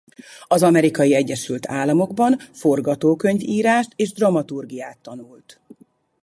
[0.47, 5.59] Az Amerikai Egyesült Államokban forgatókönyvírást és dramaturgiát tanult.